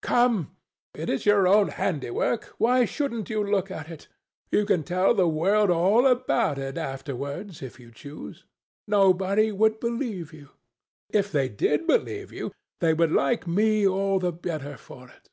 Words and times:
"Come: 0.00 0.52
it 0.94 1.10
is 1.10 1.26
your 1.26 1.48
own 1.48 1.70
handiwork. 1.74 2.54
Why 2.58 2.84
shouldn't 2.84 3.28
you 3.30 3.42
look 3.42 3.68
at 3.68 3.90
it? 3.90 4.06
You 4.48 4.64
can 4.64 4.84
tell 4.84 5.12
the 5.12 5.26
world 5.26 5.70
all 5.70 6.06
about 6.06 6.56
it 6.56 6.78
afterwards, 6.78 7.62
if 7.62 7.80
you 7.80 7.90
choose. 7.90 8.44
Nobody 8.86 9.50
would 9.50 9.80
believe 9.80 10.32
you. 10.32 10.50
If 11.10 11.32
they 11.32 11.48
did 11.48 11.88
believe 11.88 12.30
you, 12.30 12.52
they 12.78 12.94
would 12.94 13.10
like 13.10 13.48
me 13.48 13.88
all 13.88 14.20
the 14.20 14.30
better 14.30 14.76
for 14.76 15.08
it. 15.08 15.30